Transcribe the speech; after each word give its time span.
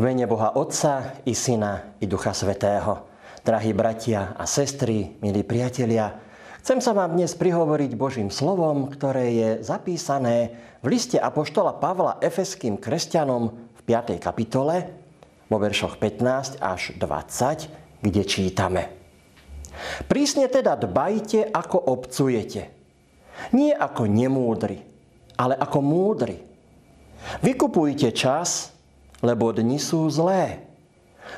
V 0.00 0.08
mene 0.08 0.24
Boha 0.24 0.56
Otca 0.56 1.20
i 1.28 1.36
Syna 1.36 2.00
i 2.00 2.08
Ducha 2.08 2.32
Svetého. 2.32 3.04
Drahí 3.44 3.76
bratia 3.76 4.32
a 4.32 4.48
sestry, 4.48 5.20
milí 5.20 5.44
priatelia, 5.44 6.16
chcem 6.64 6.80
sa 6.80 6.96
vám 6.96 7.20
dnes 7.20 7.36
prihovoriť 7.36 8.00
Božím 8.00 8.32
slovom, 8.32 8.88
ktoré 8.88 9.28
je 9.28 9.50
zapísané 9.60 10.56
v 10.80 10.96
liste 10.96 11.20
Apoštola 11.20 11.76
Pavla 11.76 12.16
efeským 12.24 12.80
kresťanom 12.80 13.52
v 13.52 13.80
5. 13.84 14.16
kapitole, 14.16 14.88
vo 15.52 15.60
veršoch 15.60 16.00
15 16.00 16.64
až 16.64 16.96
20, 16.96 18.00
kde 18.00 18.22
čítame. 18.24 18.88
Prísne 20.08 20.48
teda 20.48 20.80
dbajte, 20.80 21.52
ako 21.52 21.76
obcujete. 21.76 22.72
Nie 23.52 23.76
ako 23.76 24.08
nemúdri, 24.08 24.80
ale 25.36 25.60
ako 25.60 25.84
múdri. 25.84 26.40
Vykupujte 27.44 28.16
čas, 28.16 28.79
lebo 29.20 29.52
dni 29.52 29.76
sú 29.76 30.08
zlé. 30.08 30.64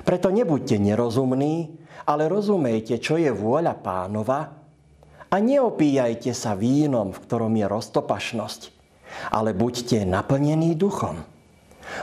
Preto 0.07 0.33
nebuďte 0.33 0.81
nerozumní, 0.81 1.79
ale 2.09 2.27
rozumejte, 2.27 2.99
čo 2.99 3.19
je 3.19 3.31
vôľa 3.31 3.79
pánova 3.79 4.63
a 5.33 5.37
neopíjajte 5.41 6.33
sa 6.37 6.53
vínom, 6.53 7.15
v 7.15 7.23
ktorom 7.25 7.53
je 7.57 7.67
roztopašnosť, 7.69 8.61
ale 9.33 9.57
buďte 9.57 10.05
naplnení 10.05 10.75
duchom. 10.77 11.25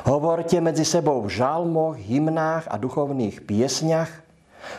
Hovorte 0.05 0.59
medzi 0.59 0.83
sebou 0.85 1.23
v 1.25 1.33
žalmoch, 1.33 1.97
hymnách 1.97 2.67
a 2.67 2.75
duchovných 2.77 3.45
piesňach, 3.45 4.11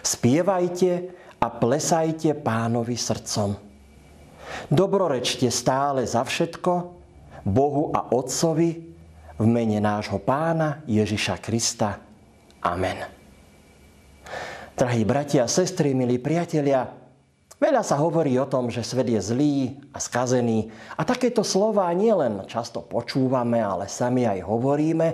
spievajte 0.04 1.10
a 1.40 1.46
plesajte 1.48 2.36
pánovi 2.36 2.94
srdcom. 3.00 3.56
Dobrorečte 4.68 5.48
stále 5.48 6.04
za 6.04 6.26
všetko 6.26 6.72
Bohu 7.46 7.94
a 7.94 8.12
Otcovi, 8.12 8.89
v 9.40 9.48
mene 9.48 9.80
nášho 9.80 10.20
pána 10.20 10.84
Ježiša 10.84 11.40
Krista. 11.40 11.96
Amen. 12.60 13.08
Drahí 14.76 15.00
bratia 15.08 15.48
sestry, 15.48 15.96
milí 15.96 16.20
priatelia, 16.20 16.92
veľa 17.56 17.80
sa 17.80 17.96
hovorí 17.96 18.36
o 18.36 18.44
tom, 18.44 18.68
že 18.68 18.84
svet 18.84 19.08
je 19.08 19.20
zlý 19.20 19.80
a 19.96 19.98
skazený 20.00 20.68
a 20.92 21.08
takéto 21.08 21.40
slova 21.40 21.88
nielen 21.96 22.44
často 22.44 22.84
počúvame, 22.84 23.64
ale 23.64 23.88
sami 23.88 24.28
aj 24.28 24.44
hovoríme 24.44 25.08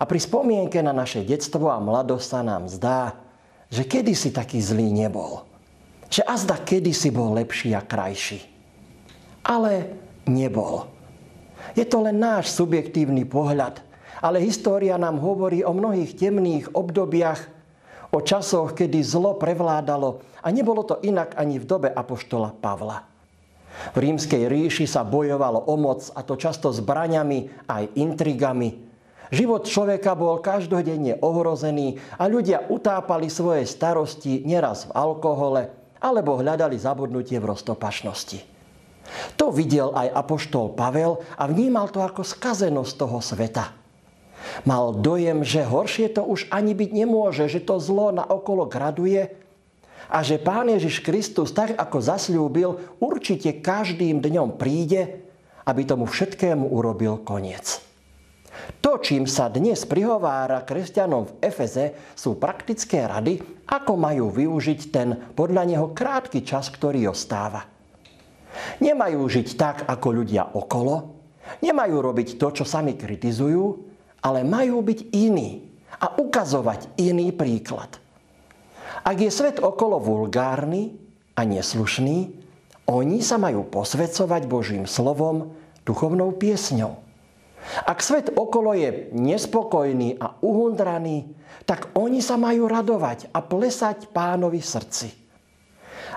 a 0.00 0.02
pri 0.08 0.20
spomienke 0.20 0.80
na 0.80 0.96
naše 0.96 1.20
detstvo 1.20 1.68
a 1.68 1.76
mladosť 1.76 2.24
sa 2.24 2.40
nám 2.40 2.64
zdá, 2.64 3.20
že 3.68 3.84
kedysi 3.84 4.32
taký 4.32 4.56
zlý 4.56 4.88
nebol. 4.88 5.44
Že 6.08 6.24
azda 6.24 6.56
kedysi 6.56 7.12
bol 7.12 7.36
lepší 7.36 7.76
a 7.76 7.84
krajší. 7.84 8.40
Ale 9.44 9.92
nebol. 10.24 10.99
Je 11.74 11.86
to 11.86 12.02
len 12.02 12.18
náš 12.18 12.50
subjektívny 12.54 13.22
pohľad, 13.26 13.78
ale 14.20 14.42
história 14.42 14.98
nám 14.98 15.22
hovorí 15.22 15.62
o 15.62 15.72
mnohých 15.72 16.18
temných 16.18 16.74
obdobiach, 16.74 17.40
o 18.10 18.18
časoch, 18.18 18.74
kedy 18.74 18.98
zlo 19.06 19.38
prevládalo 19.38 20.20
a 20.42 20.48
nebolo 20.50 20.82
to 20.82 20.98
inak 21.06 21.38
ani 21.38 21.62
v 21.62 21.68
dobe 21.68 21.88
apoštola 21.94 22.50
Pavla. 22.58 23.06
V 23.94 23.96
rímskej 24.02 24.50
ríši 24.50 24.84
sa 24.84 25.06
bojovalo 25.06 25.70
o 25.70 25.74
moc 25.78 26.10
a 26.12 26.26
to 26.26 26.34
často 26.34 26.74
zbraňami 26.74 27.70
aj 27.70 27.94
intrigami. 27.96 28.90
Život 29.30 29.62
človeka 29.70 30.18
bol 30.18 30.42
každodenne 30.42 31.22
ohrozený 31.22 32.02
a 32.18 32.26
ľudia 32.26 32.66
utápali 32.66 33.30
svoje 33.30 33.62
starosti 33.62 34.42
neraz 34.42 34.90
v 34.90 34.94
alkohole 34.98 35.70
alebo 36.02 36.34
hľadali 36.34 36.74
zabudnutie 36.74 37.38
v 37.38 37.46
roztopašnosti. 37.46 38.59
To 39.36 39.50
videl 39.50 39.90
aj 39.92 40.12
apoštol 40.14 40.76
Pavel 40.76 41.18
a 41.34 41.48
vnímal 41.50 41.90
to 41.90 42.00
ako 42.00 42.22
skazenosť 42.22 42.92
toho 42.94 43.18
sveta. 43.18 43.74
Mal 44.64 44.96
dojem, 44.96 45.44
že 45.44 45.66
horšie 45.66 46.16
to 46.16 46.24
už 46.24 46.48
ani 46.48 46.72
byť 46.72 46.90
nemôže, 46.92 47.44
že 47.46 47.60
to 47.60 47.76
zlo 47.82 48.10
na 48.10 48.24
okolo 48.24 48.64
graduje 48.66 49.28
a 50.10 50.26
že 50.26 50.42
Pán 50.42 50.66
Ježiš 50.66 51.04
Kristus, 51.04 51.54
tak 51.54 51.76
ako 51.78 51.98
zasľúbil, 52.02 52.98
určite 52.98 53.62
každým 53.62 54.18
dňom 54.18 54.58
príde, 54.58 55.22
aby 55.68 55.86
tomu 55.86 56.08
všetkému 56.08 56.66
urobil 56.66 57.22
koniec. 57.22 57.78
To, 58.82 58.98
čím 58.98 59.24
sa 59.24 59.48
dnes 59.48 59.86
prihovára 59.86 60.66
kresťanom 60.66 61.22
v 61.30 61.36
Efeze, 61.46 61.96
sú 62.18 62.36
praktické 62.36 63.06
rady, 63.06 63.40
ako 63.70 63.92
majú 63.96 64.34
využiť 64.34 64.80
ten 64.90 65.08
podľa 65.32 65.62
neho 65.68 65.86
krátky 65.94 66.42
čas, 66.42 66.68
ktorý 66.68 67.12
ostáva. 67.12 67.79
Nemajú 68.82 69.20
žiť 69.26 69.48
tak, 69.54 69.76
ako 69.86 70.08
ľudia 70.22 70.54
okolo, 70.56 71.20
nemajú 71.62 71.96
robiť 71.98 72.38
to, 72.38 72.62
čo 72.62 72.64
sami 72.66 72.94
kritizujú, 72.98 73.64
ale 74.20 74.44
majú 74.44 74.84
byť 74.84 75.00
iní 75.16 75.70
a 76.00 76.16
ukazovať 76.16 77.00
iný 77.00 77.32
príklad. 77.32 78.00
Ak 79.00 79.16
je 79.16 79.32
svet 79.32 79.62
okolo 79.62 79.96
vulgárny 79.96 80.92
a 81.36 81.46
neslušný, 81.46 82.36
oni 82.90 83.22
sa 83.22 83.38
majú 83.38 83.64
posvedcovať 83.70 84.42
Božím 84.50 84.84
slovom, 84.84 85.54
duchovnou 85.86 86.34
piesňou. 86.36 86.98
Ak 87.86 88.00
svet 88.00 88.32
okolo 88.34 88.72
je 88.72 89.12
nespokojný 89.14 90.16
a 90.18 90.34
uhundraný, 90.42 91.36
tak 91.68 91.92
oni 91.92 92.24
sa 92.24 92.40
majú 92.40 92.66
radovať 92.66 93.30
a 93.30 93.38
plesať 93.44 94.10
pánovi 94.10 94.58
srdci. 94.64 95.19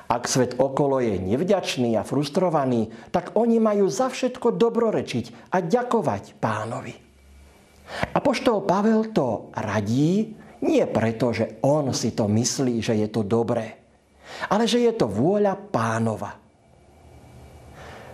Ak 0.08 0.28
svet 0.28 0.60
okolo 0.60 1.00
je 1.00 1.16
nevďačný 1.18 1.96
a 1.96 2.04
frustrovaný, 2.04 2.92
tak 3.10 3.34
oni 3.40 3.58
majú 3.58 3.88
za 3.88 4.12
všetko 4.12 4.56
dobrorečiť 4.60 5.52
a 5.56 5.64
ďakovať 5.64 6.38
pánovi. 6.38 6.96
A 8.14 8.18
poštol 8.20 8.64
Pavel 8.64 9.12
to 9.12 9.54
radí 9.56 10.36
nie 10.64 10.84
preto, 10.88 11.36
že 11.36 11.60
on 11.64 11.92
si 11.92 12.16
to 12.16 12.32
myslí, 12.32 12.80
že 12.80 12.96
je 12.96 13.08
to 13.12 13.28
dobré, 13.28 13.76
ale 14.48 14.64
že 14.64 14.80
je 14.80 14.94
to 14.96 15.12
vôľa 15.12 15.60
pánova. 15.72 16.40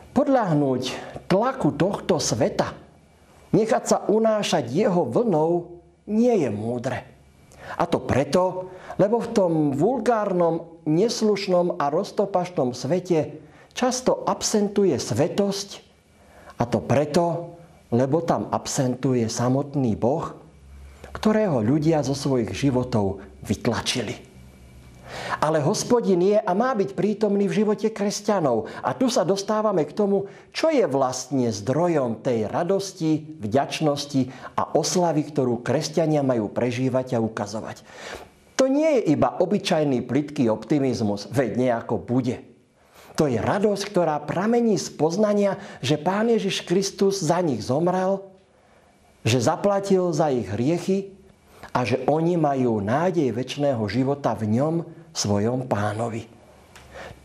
Podľahnúť 0.09 0.83
tlaku 1.29 1.77
tohto 1.77 2.17
sveta, 2.17 2.73
nechať 3.53 3.83
sa 3.85 3.97
unášať 4.09 4.65
jeho 4.73 5.05
vlnou, 5.05 5.79
nie 6.09 6.33
je 6.41 6.49
múdre. 6.49 7.05
A 7.77 7.85
to 7.85 8.01
preto, 8.01 8.73
lebo 8.97 9.21
v 9.21 9.29
tom 9.29 9.53
vulgárnom 9.69 10.78
neslušnom 10.89 11.77
a 11.77 11.93
roztopašnom 11.93 12.73
svete 12.73 13.37
často 13.77 14.25
absentuje 14.25 14.97
svetosť 14.97 15.85
a 16.59 16.67
to 16.67 16.83
preto, 16.83 17.55
lebo 17.93 18.19
tam 18.25 18.51
absentuje 18.51 19.29
samotný 19.31 19.95
Boh, 19.95 20.35
ktorého 21.15 21.63
ľudia 21.63 22.03
zo 22.03 22.13
svojich 22.13 22.51
životov 22.53 23.23
vytlačili. 23.45 24.29
Ale 25.41 25.57
hospodin 25.65 26.21
je 26.21 26.37
a 26.37 26.51
má 26.53 26.69
byť 26.77 26.93
prítomný 26.93 27.49
v 27.49 27.65
živote 27.65 27.89
kresťanov. 27.89 28.69
A 28.85 28.93
tu 28.93 29.09
sa 29.09 29.25
dostávame 29.25 29.81
k 29.89 29.95
tomu, 29.97 30.29
čo 30.53 30.69
je 30.69 30.85
vlastne 30.85 31.49
zdrojom 31.49 32.21
tej 32.21 32.45
radosti, 32.45 33.25
vďačnosti 33.41 34.29
a 34.53 34.77
oslavy, 34.77 35.25
ktorú 35.33 35.65
kresťania 35.65 36.21
majú 36.21 36.53
prežívať 36.53 37.17
a 37.17 37.23
ukazovať. 37.25 37.81
To 38.59 38.67
nie 38.67 38.99
je 38.99 39.15
iba 39.15 39.39
obyčajný 39.39 40.03
plitký 40.03 40.51
optimizmus, 40.51 41.31
veď 41.31 41.55
nejako 41.55 41.95
bude. 42.03 42.43
To 43.15 43.27
je 43.27 43.39
radosť, 43.39 43.83
ktorá 43.87 44.19
pramení 44.23 44.75
z 44.75 44.91
poznania, 44.95 45.55
že 45.79 45.95
Pán 45.95 46.27
Ježiš 46.27 46.67
Kristus 46.67 47.23
za 47.23 47.39
nich 47.39 47.63
zomrel, 47.63 48.19
že 49.23 49.39
zaplatil 49.43 50.11
za 50.11 50.31
ich 50.31 50.47
hriechy 50.47 51.15
a 51.71 51.83
že 51.87 52.03
oni 52.07 52.35
majú 52.39 52.79
nádej 52.79 53.31
väčšného 53.31 53.83
života 53.87 54.35
v 54.35 54.59
ňom, 54.59 54.75
svojom 55.11 55.67
pánovi. 55.67 56.27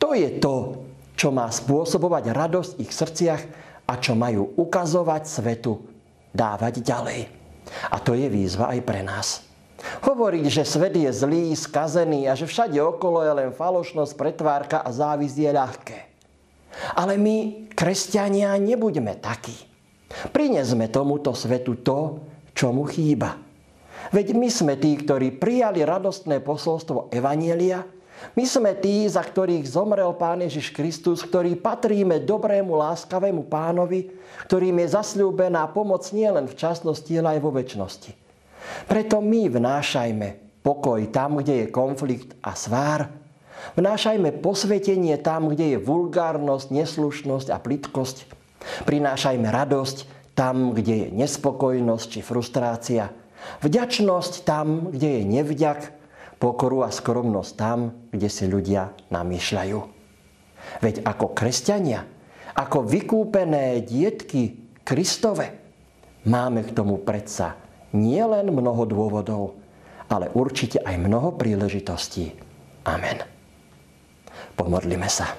To 0.02 0.14
je 0.14 0.42
to, 0.42 0.86
čo 1.14 1.30
má 1.30 1.46
spôsobovať 1.46 2.30
radosť 2.34 2.70
v 2.74 2.82
ich 2.82 2.92
srdciach 2.94 3.42
a 3.86 3.92
čo 3.98 4.18
majú 4.18 4.54
ukazovať 4.58 5.22
svetu, 5.30 5.78
dávať 6.34 6.82
ďalej. 6.82 7.20
A 7.90 7.96
to 8.02 8.18
je 8.18 8.26
výzva 8.26 8.74
aj 8.74 8.80
pre 8.82 9.00
nás. 9.06 9.53
Hovoriť, 10.04 10.44
že 10.48 10.64
svet 10.64 10.96
je 10.96 11.10
zlý, 11.12 11.52
skazený 11.52 12.28
a 12.28 12.32
že 12.32 12.48
všade 12.48 12.80
okolo 12.80 13.20
je 13.24 13.32
len 13.36 13.50
falošnosť, 13.52 14.16
pretvárka 14.16 14.78
a 14.80 14.88
závisť 14.88 15.36
je 15.36 15.50
ľahké. 15.52 15.98
Ale 16.98 17.14
my, 17.20 17.68
kresťania, 17.72 18.56
nebuďme 18.58 19.20
takí. 19.20 19.54
Prinesme 20.34 20.90
tomuto 20.90 21.34
svetu 21.34 21.78
to, 21.82 22.22
čo 22.54 22.70
mu 22.70 22.86
chýba. 22.86 23.38
Veď 24.12 24.36
my 24.36 24.48
sme 24.50 24.74
tí, 24.76 24.94
ktorí 25.00 25.36
prijali 25.38 25.82
radostné 25.82 26.42
posolstvo 26.44 27.08
Evanielia, 27.10 27.82
my 28.32 28.44
sme 28.46 28.72
tí, 28.78 29.04
za 29.04 29.20
ktorých 29.20 29.68
zomrel 29.68 30.08
Pán 30.16 30.40
Ježiš 30.40 30.72
Kristus, 30.72 31.20
ktorí 31.20 31.60
patríme 31.60 32.24
dobrému, 32.24 32.72
láskavému 32.72 33.44
pánovi, 33.52 34.08
ktorým 34.48 34.80
je 34.80 34.88
zasľúbená 34.96 35.68
pomoc 35.74 36.08
nielen 36.14 36.48
v 36.48 36.56
časnosti, 36.56 37.10
ale 37.20 37.36
aj 37.36 37.40
vo 37.42 37.50
väčšnosti. 37.52 38.23
Preto 38.88 39.20
my 39.20 39.48
vnášajme 39.48 40.60
pokoj 40.64 41.00
tam, 41.12 41.44
kde 41.44 41.64
je 41.64 41.72
konflikt 41.72 42.32
a 42.40 42.56
svár. 42.56 43.12
Vnášajme 43.76 44.40
posvetenie 44.40 45.20
tam, 45.20 45.52
kde 45.52 45.76
je 45.76 45.78
vulgárnosť, 45.80 46.72
neslušnosť 46.72 47.48
a 47.52 47.60
plitkosť. 47.60 48.16
Prinášajme 48.88 49.48
radosť 49.48 49.96
tam, 50.32 50.72
kde 50.72 51.06
je 51.06 51.06
nespokojnosť 51.12 52.06
či 52.08 52.20
frustrácia. 52.24 53.12
Vďačnosť 53.60 54.32
tam, 54.48 54.88
kde 54.88 55.20
je 55.20 55.22
nevďak, 55.28 55.80
pokoru 56.40 56.84
a 56.84 56.90
skromnosť 56.92 57.52
tam, 57.56 57.78
kde 58.12 58.28
si 58.28 58.44
ľudia 58.48 58.92
namýšľajú. 59.08 59.80
Veď 60.80 61.04
ako 61.04 61.36
kresťania, 61.36 62.04
ako 62.56 62.84
vykúpené 62.84 63.84
dietky 63.84 64.72
Kristove, 64.84 65.56
máme 66.28 66.64
k 66.64 66.74
tomu 66.76 67.00
predsa 67.00 67.63
nielen 67.94 68.50
mnoho 68.50 68.84
dôvodov, 68.84 69.56
ale 70.10 70.28
určite 70.34 70.82
aj 70.82 71.00
mnoho 71.00 71.38
príležitostí. 71.38 72.34
Amen. 72.84 73.24
Pomodlíme 74.58 75.08
sa. 75.08 75.32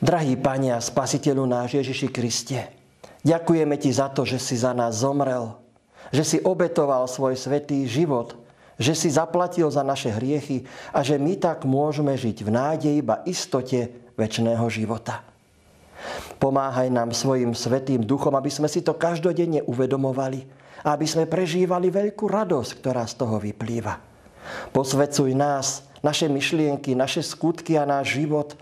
Drahý 0.00 0.40
Pane 0.40 0.72
a 0.72 0.80
Spasiteľu 0.80 1.44
náš 1.44 1.76
Ježiši 1.76 2.08
Kriste, 2.08 2.72
ďakujeme 3.20 3.76
Ti 3.76 3.90
za 3.92 4.08
to, 4.08 4.24
že 4.24 4.40
si 4.40 4.56
za 4.56 4.72
nás 4.72 5.04
zomrel, 5.04 5.60
že 6.08 6.24
si 6.24 6.38
obetoval 6.40 7.04
svoj 7.04 7.36
svetý 7.36 7.84
život, 7.84 8.40
že 8.80 8.96
si 8.96 9.12
zaplatil 9.12 9.68
za 9.68 9.84
naše 9.84 10.08
hriechy 10.08 10.64
a 10.96 11.04
že 11.04 11.20
my 11.20 11.36
tak 11.36 11.68
môžeme 11.68 12.16
žiť 12.16 12.36
v 12.40 12.48
nádeji 12.48 12.96
iba 13.04 13.20
istote 13.28 13.92
väčšného 14.16 14.64
života. 14.72 15.29
Pomáhaj 16.40 16.88
nám 16.88 17.12
svojim 17.12 17.52
svetým 17.52 18.00
duchom, 18.00 18.32
aby 18.32 18.48
sme 18.48 18.66
si 18.66 18.80
to 18.80 18.96
každodenne 18.96 19.60
uvedomovali 19.68 20.60
aby 20.84 21.04
sme 21.04 21.28
prežívali 21.28 21.92
veľkú 21.92 22.24
radosť, 22.24 22.70
ktorá 22.80 23.04
z 23.04 23.14
toho 23.20 23.36
vyplýva. 23.36 24.00
Posvecuj 24.72 25.36
nás, 25.36 25.84
naše 26.00 26.32
myšlienky, 26.32 26.96
naše 26.96 27.20
skutky 27.20 27.76
a 27.76 27.84
náš 27.84 28.16
život 28.16 28.56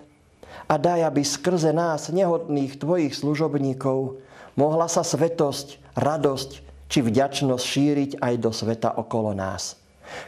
a 0.66 0.74
daj, 0.74 1.06
aby 1.06 1.22
skrze 1.22 1.70
nás, 1.70 2.10
nehodných 2.10 2.82
Tvojich 2.82 3.14
služobníkov, 3.14 4.18
mohla 4.58 4.90
sa 4.90 5.06
svetosť, 5.06 5.78
radosť 5.94 6.50
či 6.90 6.98
vďačnosť 7.04 7.64
šíriť 7.64 8.10
aj 8.18 8.34
do 8.42 8.50
sveta 8.50 8.90
okolo 8.98 9.36
nás. 9.36 9.78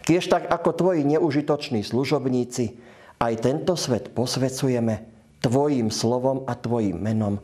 Kiež 0.07 0.31
tak 0.31 0.47
ako 0.47 0.71
Tvoji 0.77 1.03
neužitoční 1.03 1.83
služobníci, 1.83 2.79
aj 3.21 3.35
tento 3.43 3.75
svet 3.75 4.15
posvecujeme 4.15 5.10
Tvojim 5.41 5.89
slovom 5.89 6.45
a 6.45 6.53
Tvojim 6.57 7.01
menom, 7.01 7.41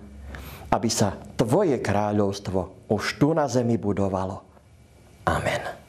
aby 0.68 0.88
sa 0.92 1.16
Tvoje 1.36 1.80
kráľovstvo 1.80 2.88
už 2.92 3.04
tu 3.16 3.32
na 3.32 3.48
zemi 3.48 3.80
budovalo. 3.80 4.44
Amen. 5.26 5.85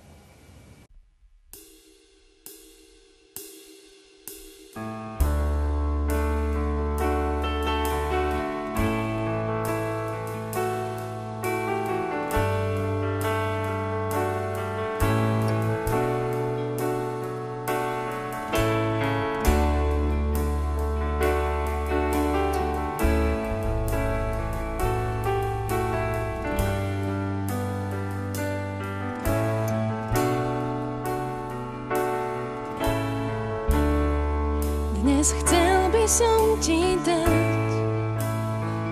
Dnes 35.18 35.34
chcel 35.34 35.90
by 35.90 36.06
som 36.06 36.62
ti 36.62 36.94
dať 37.02 38.22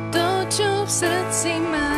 to, 0.10 0.30
čo 0.50 0.70
v 0.82 0.90
srdci 0.90 1.54
mám. 1.70 1.95